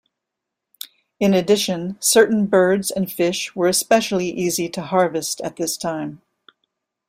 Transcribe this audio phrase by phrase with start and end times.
[1.19, 6.23] In addition, certain birds and fish were especially easy to harvest at this time.